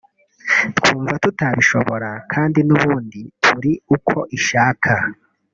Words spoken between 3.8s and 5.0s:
uko ishaka